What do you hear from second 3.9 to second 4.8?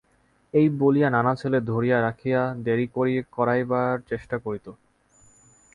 চেষ্টা করিত।